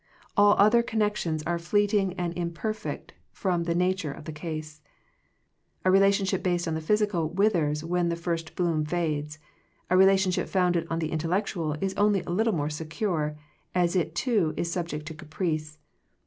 All 0.35 0.55
other 0.57 0.81
connections 0.81 1.43
are 1.43 1.59
fleeting 1.59 2.13
and 2.13 2.35
im 2.35 2.51
perfect 2.51 3.13
from 3.31 3.65
the 3.65 3.75
nature 3.75 4.11
of 4.11 4.25
the 4.25 4.31
case. 4.31 4.81
A 5.85 5.91
relationship 5.91 6.41
based 6.41 6.67
on 6.67 6.73
the 6.73 6.81
physical 6.81 7.29
with 7.29 7.55
ers 7.55 7.83
when 7.83 8.09
the 8.09 8.15
first 8.15 8.55
bloom 8.55 8.83
fades: 8.83 9.37
a 9.91 9.95
rela 9.95 10.15
tionship 10.15 10.47
founded 10.47 10.87
on 10.89 10.97
the 10.97 11.11
intellectual 11.11 11.73
is 11.81 11.93
only 11.97 12.23
a 12.23 12.31
little 12.31 12.51
more 12.53 12.71
secure, 12.71 13.37
as 13.75 13.95
it 13.95 14.15
too 14.15 14.55
is 14.57 14.71
sub 14.71 14.87
ject 14.87 15.05
to 15.05 15.13
caprice. 15.13 15.77